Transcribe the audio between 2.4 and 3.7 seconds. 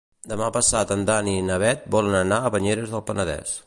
a Banyeres del Penedès.